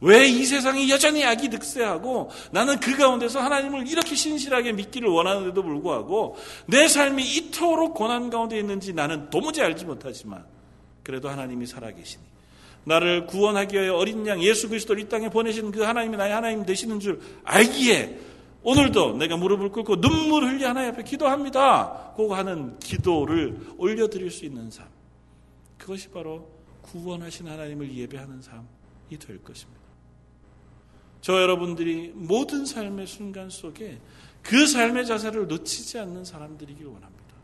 [0.00, 6.36] 왜 이 세상이 여전히 악이 득세하고 나는 그 가운데서 하나님을 이렇게 신실하게 믿기를 원하는데도 불구하고
[6.66, 10.44] 내 삶이 이토록 고난 가운데 있는지 나는 도무지 알지 못하지만
[11.02, 12.22] 그래도 하나님이 살아계시니
[12.84, 17.00] 나를 구원하기 위하여 어린 양 예수 그리스도를 이 땅에 보내신 그 하나님이 나의 하나님 되시는
[17.00, 18.16] 줄 알기에
[18.68, 22.12] 오늘도 내가 무릎을 꿇고 눈물 흘려 하나님 앞에 기도합니다.
[22.14, 24.86] 고 하는 기도를 올려드릴 수 있는 삶.
[25.78, 26.46] 그것이 바로
[26.82, 29.80] 구원하신 하나님을 예배하는 삶이 될 것입니다.
[31.22, 33.98] 저 여러분들이 모든 삶의 순간 속에
[34.42, 37.34] 그 삶의 자세를 놓치지 않는 사람들이길 원합니다.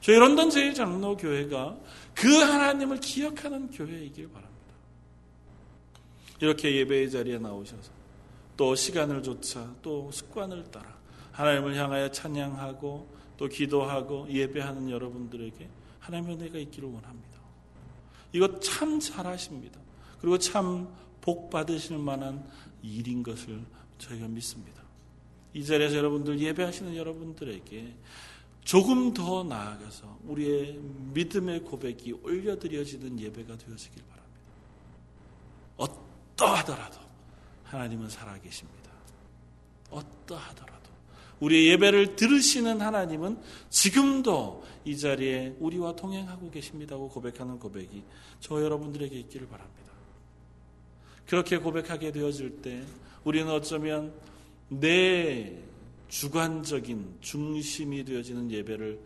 [0.00, 1.80] 저희 런던 제1장로교회가
[2.14, 4.74] 그 하나님을 기억하는 교회이길 바랍니다.
[6.38, 8.01] 이렇게 예배의 자리에 나오셔서
[8.62, 10.96] 또 시간을 조차 또 습관을 따라
[11.32, 17.40] 하나님을 향하여 찬양하고 또 기도하고 예배하는 여러분들에게 하나님의 은혜가 있기를 원합니다.
[18.32, 19.80] 이거 참 잘하십니다.
[20.20, 20.86] 그리고 참
[21.20, 22.48] 복 받으실 만한
[22.82, 23.64] 일인 것을
[23.98, 24.80] 저희가 믿습니다.
[25.54, 27.96] 이 자리에서 여러분들 예배하시는 여러분들에게
[28.62, 30.78] 조금 더 나아가서 우리의
[31.14, 34.40] 믿음의 고백이 올려드려지는 예배가 되어지길 바랍니다.
[36.36, 37.01] 어떠하더라도
[37.72, 38.92] 하나님은 살아계십니다.
[39.90, 40.90] 어떠하더라도
[41.40, 43.38] 우리의 예배를 들으시는 하나님은
[43.70, 48.04] 지금도 이 자리에 우리와 동행하고 계십니다고 고백하는 고백이
[48.40, 49.92] 저 여러분들에게 있기를 바랍니다.
[51.26, 52.84] 그렇게 고백하게 되어질 때
[53.24, 54.12] 우리는 어쩌면
[54.68, 55.58] 내
[56.08, 59.00] 주관적인 중심이 되어지는 예배를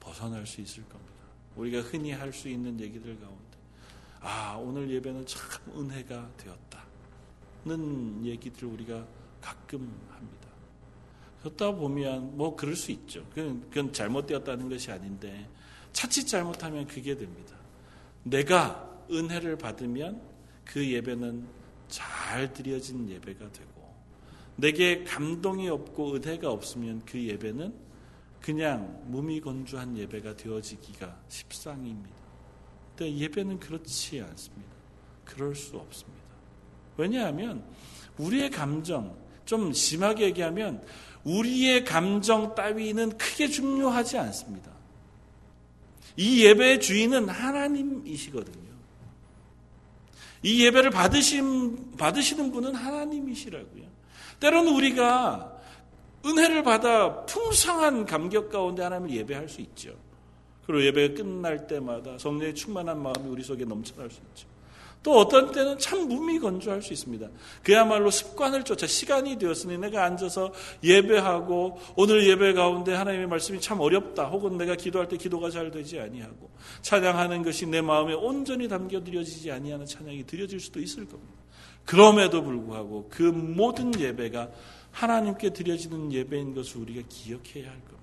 [0.00, 1.12] 벗어날 수 있을 겁니다.
[1.54, 3.42] 우리가 흔히 할 수 있는 얘기들 가운데
[4.20, 5.40] 아 오늘 예배는 참
[5.76, 6.65] 은혜가 되었다
[7.66, 9.04] 는 얘기들을 우리가
[9.40, 10.48] 가끔 합니다.
[11.40, 13.26] 그렇다 보면 뭐 그럴 수 있죠.
[13.34, 15.48] 그건, 그건 잘못되었다는 것이 아닌데
[15.92, 17.56] 차칫 잘못하면 그게 됩니다.
[18.22, 20.22] 내가 은혜를 받으면
[20.64, 21.46] 그 예배는
[21.88, 23.94] 잘 드려진 예배가 되고
[24.56, 27.74] 내게 감동이 없고 은혜가 없으면 그 예배는
[28.40, 32.16] 그냥 무미건조한 예배가 되어지기가 십상입니다.
[32.96, 34.72] 근데 예배는 그렇지 않습니다.
[35.24, 36.15] 그럴 수 없습니다.
[36.96, 37.62] 왜냐하면
[38.18, 40.82] 우리의 감정, 좀 심하게 얘기하면
[41.24, 44.70] 우리의 감정 따위는 크게 중요하지 않습니다.
[46.16, 48.66] 이 예배의 주인은 하나님이시거든요.
[50.42, 53.84] 이 예배를 받으신, 받으시는 분은 하나님이시라고요.
[54.40, 55.52] 때로는 우리가
[56.24, 59.94] 은혜를 받아 풍성한 감격 가운데 하나님을 예배할 수 있죠.
[60.66, 64.55] 그리고 예배가 끝날 때마다 성령의 충만한 마음이 우리 속에 넘쳐날 수 있죠.
[65.02, 67.28] 또 어떤 때는 참 무미건조할 수 있습니다.
[67.62, 74.26] 그야말로 습관을 쫓아 시간이 되었으니 내가 앉아서 예배하고 오늘 예배 가운데 하나님의 말씀이 참 어렵다.
[74.26, 76.50] 혹은 내가 기도할 때 기도가 잘 되지 아니하고
[76.82, 81.34] 찬양하는 것이 내 마음에 온전히 담겨 드려지지 아니하는 찬양이 드려질 수도 있을 겁니다.
[81.84, 84.50] 그럼에도 불구하고 그 모든 예배가
[84.90, 87.96] 하나님께 드려지는 예배인 것을 우리가 기억해야 할 겁니다.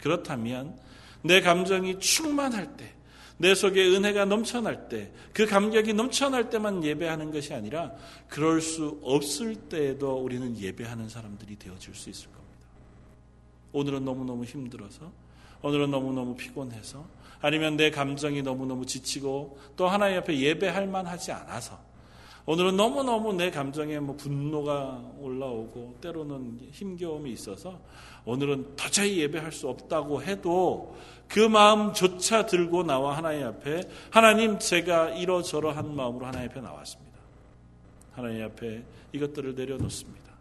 [0.00, 0.76] 그렇다면
[1.22, 2.94] 내 감정이 충만할 때,
[3.38, 7.92] 내 속에 은혜가 넘쳐날 때, 그 감격이 넘쳐날 때만 예배하는 것이 아니라
[8.28, 12.48] 그럴 수 없을 때에도 우리는 예배하는 사람들이 되어질 수 있을 겁니다.
[13.72, 15.12] 오늘은 너무너무 힘들어서,
[15.62, 17.06] 오늘은 너무너무 피곤해서,
[17.40, 21.87] 아니면 내 감정이 너무너무 지치고 또 하나님 앞에 예배할 만하지 않아서
[22.48, 27.78] 오늘은 너무너무 내 감정에 뭐 분노가 올라오고 때로는 힘겨움이 있어서
[28.24, 30.96] 오늘은 도저히 예배할 수 없다고 해도
[31.28, 37.18] 그 마음조차 들고 나와 하나님 앞에 하나님 제가 이러저러한 마음으로 하나님 앞에 나왔습니다.
[38.12, 38.82] 하나님 앞에
[39.12, 40.32] 이것들을 내려놓습니다.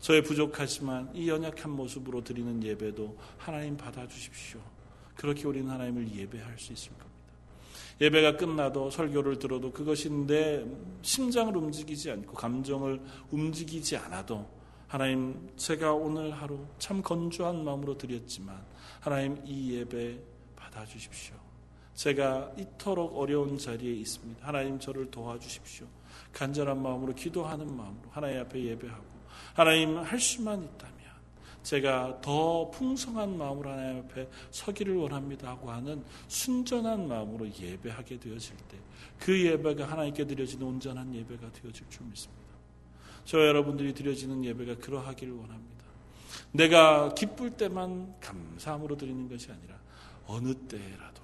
[0.00, 4.58] 저의 부족하지만 이 연약한 모습으로 드리는 예배도 하나님 받아주십시오.
[5.14, 7.11] 그렇게 우리는 하나님을 예배할 수 있을 겁니다.
[8.00, 10.64] 예배가 끝나도 설교를 들어도 그것이 내
[11.02, 13.00] 심장을 움직이지 않고 감정을
[13.30, 14.46] 움직이지 않아도
[14.88, 18.62] 하나님 제가 오늘 하루 참 건조한 마음으로 드렸지만
[19.00, 20.18] 하나님 이 예배
[20.56, 21.34] 받아주십시오.
[21.94, 24.46] 제가 이토록 어려운 자리에 있습니다.
[24.46, 25.86] 하나님 저를 도와주십시오.
[26.32, 29.04] 간절한 마음으로 기도하는 마음으로 하나님 앞에 예배하고
[29.54, 30.91] 하나님 할 수만 있다면
[31.62, 38.92] 제가 더 풍성한 마음으로 하나님 앞에 서기를 원합니다 하고 하는 순전한 마음으로 예배하게 되어질 때
[39.18, 42.42] 그 예배가 하나님께 드려지는 온전한 예배가 되어질 줄 믿습니다.
[43.24, 45.84] 저 여러분들이 드려지는 예배가 그러하기를 원합니다.
[46.50, 49.78] 내가 기쁠 때만 감사함으로 드리는 것이 아니라
[50.26, 51.22] 어느 때라도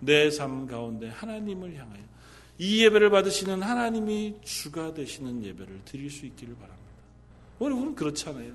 [0.00, 2.02] 내 삶 가운데 하나님을 향하여
[2.58, 6.75] 이 예배를 받으시는 하나님이 주가 되시는 예배를 드릴 수 있기를 바랍니다.
[7.58, 8.52] 우리는 그렇잖아요.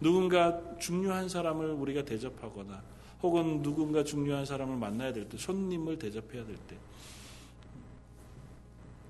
[0.00, 2.82] 누군가 중요한 사람을 우리가 대접하거나
[3.22, 6.76] 혹은 누군가 중요한 사람을 만나야 될 때, 손님을 대접해야 될 때,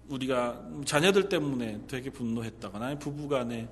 [0.09, 3.68] 우리가 자녀들 때문에 되게 분노했다거나 부부간에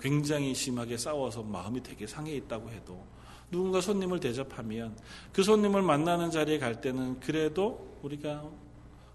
[0.00, 3.04] 굉장히 심하게 싸워서 마음이 되게 상해 있다고 해도
[3.50, 4.96] 누군가 손님을 대접하면
[5.32, 8.48] 그 손님을 만나는 자리에 갈 때는 그래도 우리가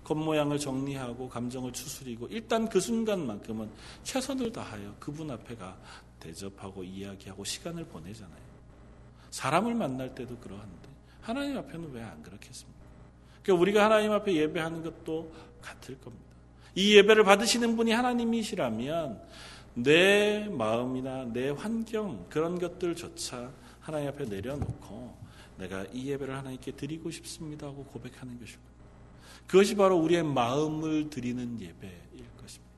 [0.05, 3.69] 겉모양을 정리하고 감정을 추스리고 일단 그 순간만큼은
[4.03, 5.77] 최선을 다하여 그분 앞에 가
[6.19, 8.45] 대접하고 이야기하고 시간을 보내잖아요.
[9.31, 10.89] 사람을 만날 때도 그러한데
[11.21, 12.79] 하나님 앞에는 왜 안 그렇겠습니까?
[13.43, 16.23] 그러니까 우리가 하나님 앞에 예배하는 것도 같을 겁니다.
[16.75, 19.21] 이 예배를 받으시는 분이 하나님이시라면
[19.75, 25.17] 내 마음이나 내 환경 그런 것들조차 하나님 앞에 내려놓고
[25.57, 28.74] 내가 이 예배를 하나님께 드리고 싶습니다 하고 고백하는 것이고
[29.47, 32.73] 그것이 바로 우리의 마음을 드리는 예배일 것입니다.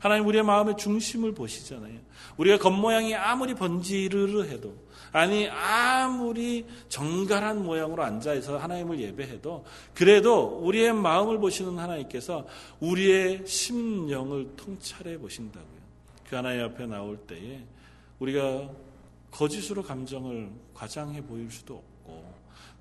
[0.00, 1.98] 하나님 우리의 마음의 중심을 보시잖아요.
[2.36, 11.38] 우리가 겉모양이 아무리 번지르르 해도 아니 아무리 정갈한 모양으로 앉아있어 하나님을 예배해도 그래도 우리의 마음을
[11.38, 12.46] 보시는 하나님께서
[12.80, 15.84] 우리의 심령을 통찰해 보신다고요.
[16.28, 17.62] 그 하나님 앞에 나올 때에
[18.18, 18.70] 우리가
[19.30, 21.93] 거짓으로 감정을 과장해 보일 수도 없고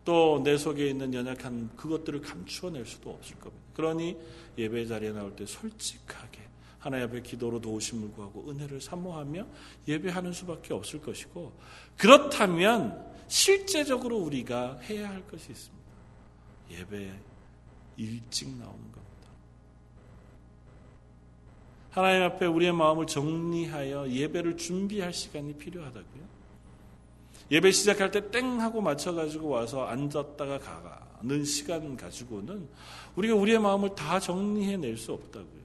[0.05, 3.63] 또 내 속에 있는 연약한 그것들을 감추어낼 수도 없을 겁니다.
[3.75, 4.17] 그러니
[4.57, 6.41] 예배 자리에 나올 때 솔직하게
[6.79, 9.47] 하나님 앞에 기도로 도우심을 구하고 은혜를 사모하며
[9.87, 11.53] 예배하는 수밖에 없을 것이고
[11.97, 15.83] 그렇다면 실제적으로 우리가 해야 할 것이 있습니다.
[16.71, 17.13] 예배
[17.95, 19.03] 일찍 나오는 겁니다.
[21.91, 26.32] 하나님 앞에 우리의 마음을 정리하여 예배를 준비할 시간이 필요하다고요.
[27.53, 32.67] 예배 시작할 때 땡 하고 맞춰가지고 와서 앉았다가 가는 시간 가지고는
[33.15, 35.63] 우리가 우리의 마음을 다 정리해낼 수 없다고요.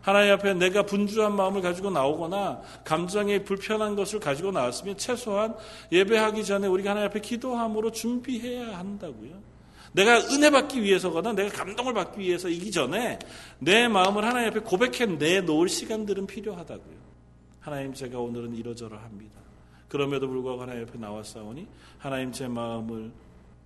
[0.00, 5.54] 하나님 앞에 내가 분주한 마음을 가지고 나오거나 감정에 불편한 것을 가지고 나왔으면 최소한
[5.92, 9.42] 예배하기 전에 우리가 하나님 앞에 기도함으로 준비해야 한다고요.
[9.92, 13.18] 내가 은혜 받기 위해서거나 내가 감동을 받기 위해서이기 전에
[13.58, 16.96] 내 마음을 하나님 앞에 고백해 내놓을 시간들은 필요하다고요.
[17.60, 19.39] 하나님 제가 오늘은 이러저러합니다.
[19.90, 21.66] 그럼에도 불구하고 하나님 앞에 나왔사오니
[21.98, 23.12] 하나님 제 마음을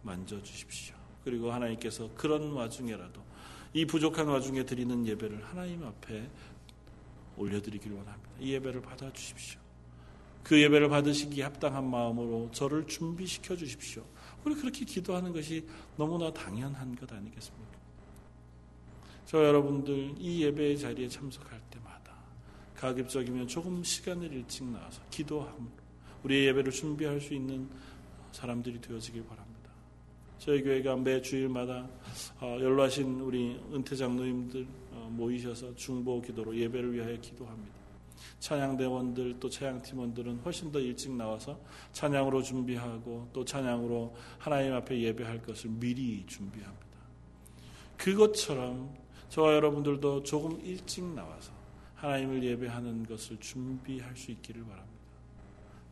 [0.03, 0.97] 만져주십시오.
[1.23, 3.23] 그리고 하나님께서 그런 와중에라도
[3.75, 6.27] 이 부족한 와중에 드리는 예배를 하나님 앞에
[7.37, 8.31] 올려드리기를 원합니다.
[8.41, 9.61] 이 예배를 받아주십시오.
[10.43, 14.03] 그 예배를 받으시기 합당한 마음으로 저를 준비시켜 주십시오.
[14.45, 17.79] 우리 그렇게 기도하는 것이 너무나 당연한 것 아니겠습니까?
[19.27, 22.15] 저 여러분들 이 예배의 자리에 참석할 때마다
[22.77, 25.84] 가급적이면 조금 시간을 일찍 나와서 기도함으로
[26.25, 27.69] 우리의 예배를 준비할 수 있는
[28.33, 29.71] 사람들이 되어지길 바랍니다.
[30.39, 31.89] 저희 교회가 매 주일마다
[32.41, 37.75] 어, 연로하신 우리 은퇴 장로님들 어, 모이셔서 중보 기도로 예배를 위하여 기도합니다.
[38.41, 41.59] 찬양대원들 또 찬양팀원들은 훨씬 더 일찍 나와서
[41.93, 46.85] 찬양으로 준비하고 또 찬양으로 하나님 앞에 예배할 것을 미리 준비합니다.
[47.97, 48.95] 그것처럼
[49.29, 51.53] 저와 여러분들도 조금 일찍 나와서
[51.97, 54.94] 하나님을 예배하는 것을 준비할 수 있기를 바랍니다.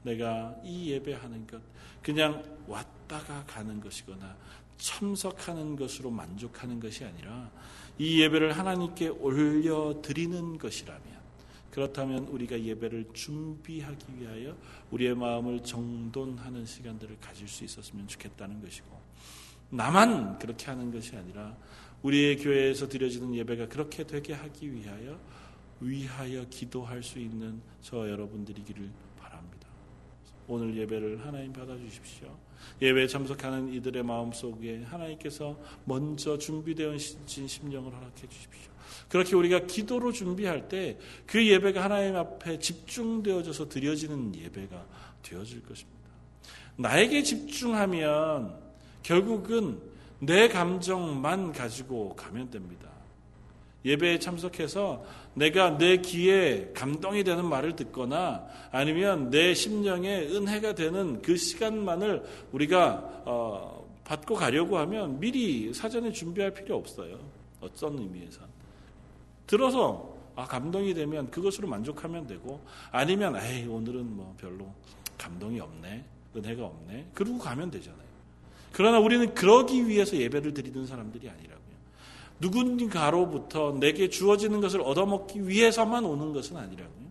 [0.02, 1.60] 내가 이 예배하는 것
[2.02, 4.36] 그냥 왔다가 가는 것이거나
[4.76, 7.50] 참석하는 것으로 만족하는 것이 아니라
[7.98, 11.22] 이 예배를 하나님께 올려드리는 것이라면
[11.70, 14.56] 그렇다면 우리가 예배를 준비하기 위하여
[14.90, 18.88] 우리의 마음을 정돈하는 시간들을 가질 수 있었으면 좋겠다는 것이고
[19.70, 21.56] 나만 그렇게 하는 것이 아니라
[22.02, 25.18] 우리의 교회에서 드려지는 예배가 그렇게 되게 하기 위하여
[25.82, 28.90] 위하여 기도할 수 있는 저 여러분들이기를.
[30.48, 32.28] 오늘 예배를 하나님 받아 주십시오.
[32.80, 38.72] 예배에 참석하는 이들의 마음 속에 하나님께서 먼저 준비되어 진 심령을 허락해 주십시오.
[39.08, 44.86] 그렇게 우리가 기도로 준비할 때 그 예배가 하나님 앞에 집중되어져서 드려지는 예배가
[45.22, 45.98] 되어질 것입니다.
[46.76, 48.58] 나에게 집중하면
[49.02, 49.80] 결국은
[50.18, 52.88] 내 감정만 가지고 가면 됩니다.
[53.84, 61.36] 예배에 참석해서 내가 내 귀에 감동이 되는 말을 듣거나 아니면 내 심령에 은혜가 되는 그
[61.36, 67.18] 시간만을 우리가 어, 받고 가려고 하면 미리 사전에 준비할 필요 없어요.
[67.60, 68.40] 어떤 의미에서.
[69.46, 74.72] 들어서 아, 감동이 되면 그것으로 만족하면 되고 아니면 에이 오늘은 뭐 별로
[75.18, 76.04] 감동이 없네.
[76.34, 77.10] 은혜가 없네.
[77.14, 78.02] 그러고 가면 되잖아요.
[78.72, 81.61] 그러나 우리는 그러기 위해서 예배를 드리는 사람들이 아니라고요.
[82.42, 87.02] 누군가로부터 내게 주어지는 것을 얻어먹기 위해서만 오는 것은 아니라고요.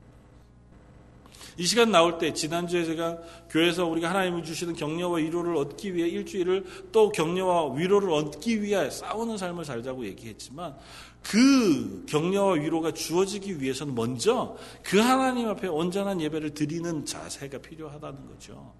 [1.57, 3.19] 이 시간 나올 때 지난주에 제가
[3.49, 9.37] 교회에서 우리가 하나님이 주시는 격려와 위로를 얻기 위해 일주일을 또 격려와 위로를 얻기 위해 싸우는
[9.37, 10.75] 삶을 살자고 얘기했지만
[11.21, 18.73] 그 격려와 위로가 주어지기 위해서는 먼저 그 하나님 앞에 온전한 예배를 드리는 자세가 필요하다는 거죠.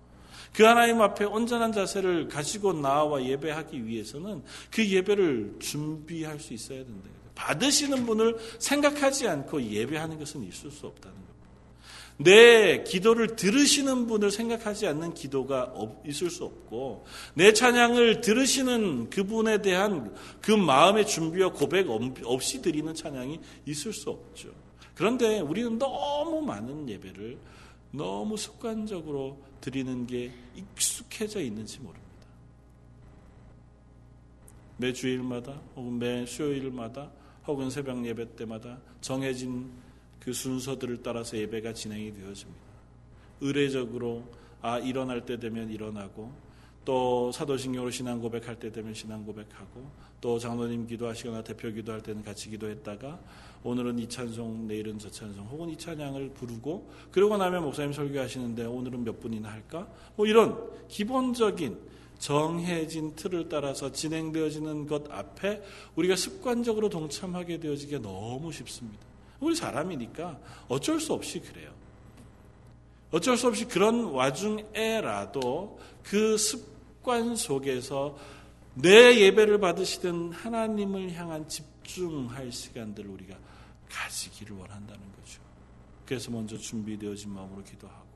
[0.54, 7.10] 그 하나님 앞에 온전한 자세를 가지고 나와 예배하기 위해서는 그 예배를 준비할 수 있어야 된다.
[7.36, 11.32] 받으시는 분을 생각하지 않고 예배하는 것은 있을 수 없다는 겁니다.
[12.18, 15.74] 내 기도를 들으시는 분을 생각하지 않는 기도가
[16.06, 23.39] 있을 수 없고 내 찬양을 들으시는 그분에 대한 그 마음의 준비와 고백 없이 드리는 찬양이
[23.66, 24.49] 있을 수 없죠.
[24.93, 27.38] 그런데 우리는 너무 많은 예배를
[27.92, 32.02] 너무 습관적으로 드리는 게 익숙해져 있는지 모릅니다.
[34.78, 37.12] 매 주일마다 혹은 매 수요일마다
[37.46, 39.70] 혹은 새벽 예배 때마다 정해진
[40.20, 42.62] 그 순서들을 따라서 예배가 진행이 되어집니다.
[43.42, 44.24] 의례적으로
[44.62, 46.32] 아 일어날 때 되면 일어나고
[46.86, 49.89] 또 사도신경으로 신앙 고백할 때 되면 신앙 고백하고
[50.20, 53.20] 또 장로님 기도하시거나 대표 기도할 때는 같이 기도했다가
[53.64, 59.03] 오늘은 이 찬송 내일은 저 찬송 혹은 이 찬양을 부르고 그러고 나면 목사님 설교하시는데 오늘은
[59.03, 60.57] 몇 분이나 할까 뭐 이런
[60.88, 61.78] 기본적인
[62.18, 65.62] 정해진 틀을 따라서 진행되어지는 것 앞에
[65.95, 68.99] 우리가 습관적으로 동참하게 되어지기가 너무 쉽습니다.
[69.39, 71.72] 우리 사람이니까 어쩔 수 없이 그래요.
[73.12, 78.18] 어쩔 수 없이 그런 와중에라도 그 습관 속에서
[78.76, 83.36] 내 예배를 받으시던 하나님을 향한 집중할 시간들을 우리가
[83.92, 85.42] 가지기를 원한다는 거죠.
[86.06, 88.12] 그래서 먼저 준비되어진 마음으로 기도하고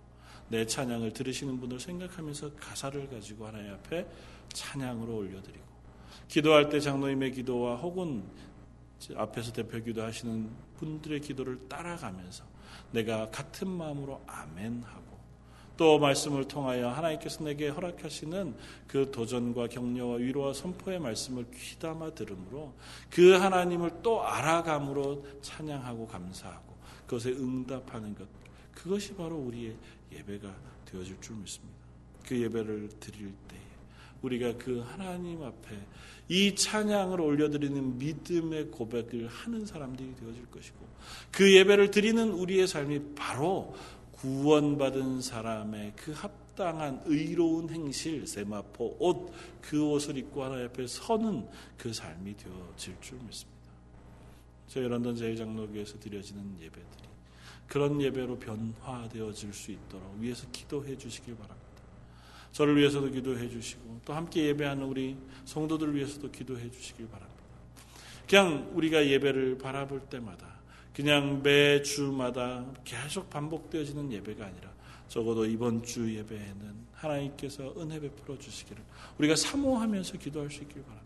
[0.49, 4.07] 내 찬양을 들으시는 분을 생각하면서 가사를 가지고 하나님 앞에
[4.53, 5.65] 찬양으로 올려드리고
[6.27, 8.23] 기도할 때 장로님의 기도와 혹은
[9.15, 12.43] 앞에서 대표 기도하시는 분들의 기도를 따라가면서
[12.91, 15.14] 내가 같은 마음으로 아멘 하고
[15.77, 18.55] 또 말씀을 통하여 하나님께서 내게 허락하시는
[18.87, 22.73] 그 도전과 격려와 위로와 선포의 말씀을 귀담아 들으므로
[23.09, 28.27] 그 하나님을 또 알아감으로 찬양하고 감사하고 그것에 응답하는 것
[28.73, 29.75] 그것이 바로 우리의
[30.11, 30.53] 예배가
[30.85, 31.75] 되어질 줄 믿습니다.
[32.27, 33.55] 그 예배를 드릴 때
[34.21, 35.77] 우리가 그 하나님 앞에
[36.27, 40.77] 이 찬양을 올려드리는 믿음의 고백을 하는 사람들이 되어질 것이고
[41.31, 43.75] 그 예배를 드리는 우리의 삶이 바로
[44.17, 51.47] 구원받은 사람의 그 합당한 의로운 행실, 세마포, 옷, 그 옷을 입고 하나님 앞에 서는
[51.77, 53.55] 그 삶이 되어질 줄 믿습니다.
[54.67, 57.05] 저희 런던 제일장로교에서 드려지는 예배들이
[57.67, 61.65] 그런 예배로 변화되어질 수 있도록 위해서 기도해 주시길 바랍니다.
[62.51, 67.35] 저를 위해서도 기도해 주시고 또 함께 예배하는 우리 성도들 위해서도 기도해 주시길 바랍니다.
[68.29, 70.54] 그냥 우리가 예배를 바라볼 때마다
[70.95, 74.73] 그냥 매 주마다 계속 반복되어지는 예배가 아니라
[75.09, 78.81] 적어도 이번 주 예배에는 하나님께서 은혜 베풀어 주시기를
[79.17, 81.05] 우리가 사모하면서 기도할 수 있길 바랍니다.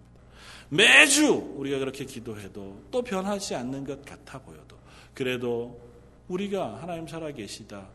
[0.70, 4.78] 매주 우리가 그렇게 기도해도 또 변하지 않는 것 같아 보여도
[5.16, 5.82] 그래도
[6.28, 7.90] 우리가 하나님 살아 계시다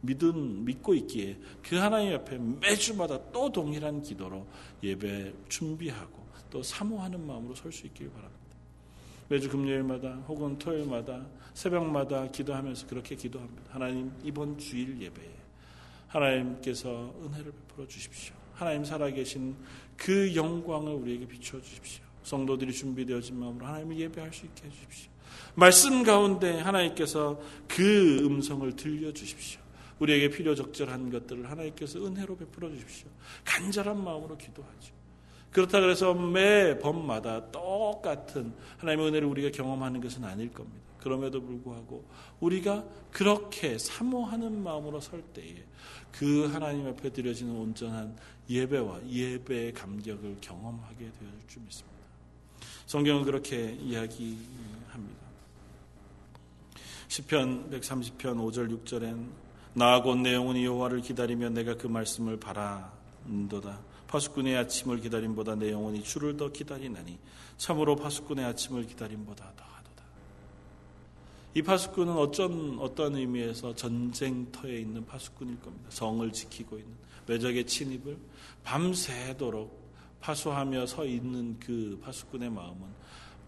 [0.00, 4.44] 믿음 믿고 있기에 그 하나님 옆에 매주마다 또 동일한 기도로
[4.82, 8.47] 예배 준비하고 또 사모하는 마음으로 설 수 있길 바랍니다.
[9.28, 13.62] 매주 금요일마다 혹은 토요일마다 새벽마다 기도하면서 그렇게 기도합니다.
[13.68, 15.34] 하나님 이번 주일 예배에
[16.08, 18.34] 하나님께서 은혜를 베풀어 주십시오.
[18.54, 19.54] 하나님 살아계신
[19.96, 22.04] 그 영광을 우리에게 비춰 주십시오.
[22.22, 25.10] 성도들이 준비되어진 마음으로 하나님을 예배할 수 있게 해 주십시오.
[25.54, 29.60] 말씀 가운데 하나님께서 그 음성을 들려 주십시오.
[29.98, 33.08] 우리에게 필요 적절한 것들을 하나님께서 은혜로 베풀어 주십시오.
[33.44, 34.97] 간절한 마음으로 기도하죠.
[35.52, 40.88] 그렇다 그래서 매 범마다 똑같은 하나님의 은혜를 우리가 경험하는 것은 아닐 겁니다.
[41.00, 42.04] 그럼에도 불구하고
[42.40, 45.64] 우리가 그렇게 사모하는 마음으로 설 때에
[46.12, 48.16] 그 하나님 앞에 드려지는 온전한
[48.50, 51.98] 예배와 예배의 감격을 경험하게 되어질 줄 믿습니다.
[52.86, 55.28] 성경은 그렇게 이야기합니다.
[57.08, 59.28] 시편 130편 5절 6절엔
[59.74, 63.80] 나곧 내 영혼이 여호와를 기다리며 내가 그 말씀을 바라는도다.
[64.08, 67.18] 파수꾼의 아침을 기다림보다 내 영혼이 주를 더 기다리나니
[67.56, 70.04] 참으로 파수꾼의 아침을 기다림보다 더하도다.
[71.54, 75.90] 이 파수꾼은 어쩐 어떤 의미에서 전쟁터에 있는 파수꾼일 겁니다.
[75.90, 76.92] 성을 지키고 있는
[77.26, 78.18] 외적의 침입을
[78.64, 79.88] 밤새도록
[80.20, 82.80] 파수하며 서 있는 그 파수꾼의 마음은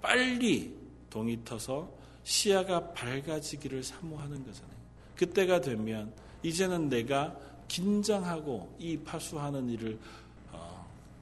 [0.03, 0.77] 빨리
[1.09, 1.91] 동이 터서
[2.23, 4.81] 시야가 밝아지기를 사모하는 거잖아요.
[5.17, 7.37] 그때가 되면 이제는 내가
[7.69, 10.01] 긴장하고 이 파수하는 일을 어,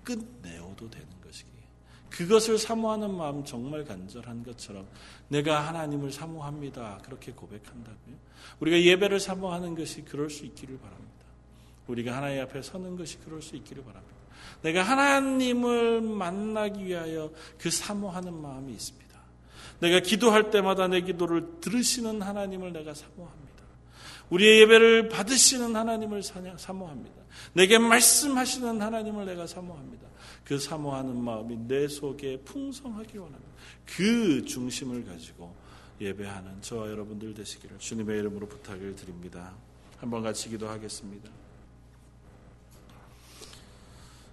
[0.08, 1.60] 끝내어도 되는 것이기에
[2.08, 4.86] 그것을 사모하는 마음 정말 간절한 것처럼
[5.28, 7.00] 내가 하나님을 사모합니다.
[7.04, 8.16] 그렇게 고백한다고요.
[8.60, 11.08] 우리가 예배를 사모하는 것이 그럴 수 있기를 바랍니다.
[11.86, 14.14] 우리가 하나님 앞에 서는 것이 그럴 수 있기를 바랍니다.
[14.62, 19.08] 내가 하나님을 만나기 위하여 그 사모하는 마음이 있습니다.
[19.80, 23.48] 내가 기도할 때마다 내 기도를 들으시는 하나님을 내가 사모합니다.
[24.30, 27.17] 우리의 예배를 받으시는 하나님을 사모합니다.
[27.52, 30.06] 내게 말씀하시는 하나님을 내가 사모합니다.
[30.44, 33.52] 그 사모하는 마음이 내 속에 풍성하기 원합니다.
[33.84, 35.54] 그 중심을 가지고
[36.00, 39.54] 예배하는 저와 여러분들 되시기를 주님의 이름으로 부탁을 드립니다.
[39.98, 41.28] 한번 같이 기도하겠습니다.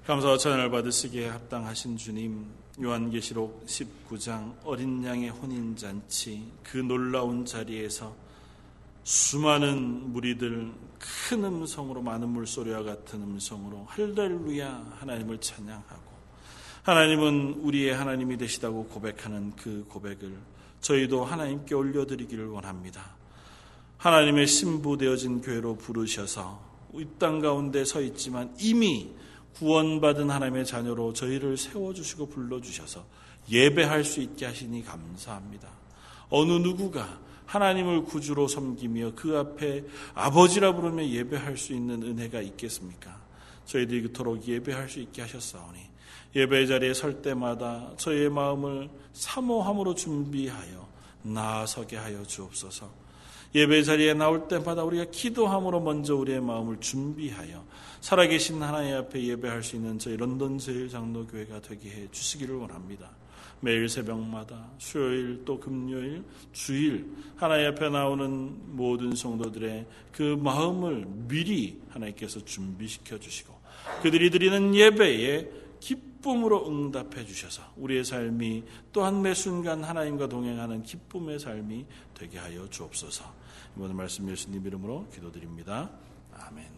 [0.05, 2.45] 감사와 찬양을 받으시기에 합당하신 주님,
[2.79, 8.15] 요한계시록 19장 어린 양의 혼인잔치 그 놀라운 자리에서
[9.03, 10.71] 수많은 무리들
[11.28, 16.15] 큰 음성으로 많은 물소리와 같은 음성으로 할렐루야 하나님을 찬양하고
[16.84, 20.38] 하나님은 우리의 하나님이 되시다고 고백하는 그 고백을
[20.82, 23.15] 저희도 하나님께 올려드리기를 원합니다.
[23.97, 26.63] 하나님의 신부 되어진 교회로 부르셔서
[26.93, 29.09] 이 땅 가운데 서 있지만 이미
[29.55, 33.03] 구원받은 하나님의 자녀로 저희를 세워주시고 불러주셔서
[33.49, 35.69] 예배할 수 있게 하시니 감사합니다.
[36.30, 39.83] 어느 누구가 하나님을 구주로 섬기며 그 앞에
[40.13, 43.19] 아버지라 부르며 예배할 수 있는 은혜가 있겠습니까?
[43.65, 45.79] 저희들이 그토록 예배할 수 있게 하셨사오니
[46.35, 50.87] 예배 자리에 설 때마다 저희의 마음을 사모함으로 준비하여
[51.23, 53.05] 나아서게 하여 주옵소서.
[53.55, 57.63] 예배 자리에 나올 때마다 우리가 기도함으로 먼저 우리의 마음을 준비하여
[58.01, 63.09] 살아계신 하나님 앞에 예배할 수 있는 저희 런던 제일 장로교회가 되게 해 주시기를 원합니다.
[63.61, 72.43] 매일 새벽마다 수요일 또 금요일 주일 하나님 앞에 나오는 모든 성도들의 그 마음을 미리 하나님께서
[72.45, 73.53] 준비시켜 주시고
[74.01, 75.49] 그들이 드리는 예배에
[75.79, 81.85] 기쁨으로 응답해 주셔서 우리의 삶이 또한 매 순간 하나님과 동행하는 기쁨의 삶이
[82.15, 83.23] 되게 하여 주옵소서.
[83.75, 85.91] 이번 말씀 예수님 이름으로 기도드립니다.
[86.33, 86.74] 아멘.